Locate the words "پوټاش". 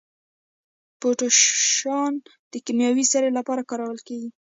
0.99-1.37